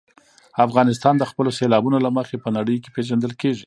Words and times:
افغانستان 0.65 1.13
د 1.17 1.23
خپلو 1.31 1.49
سیلابونو 1.59 1.97
له 2.05 2.09
مخې 2.17 2.35
په 2.43 2.49
نړۍ 2.57 2.77
کې 2.83 2.93
پېژندل 2.95 3.33
کېږي. 3.41 3.59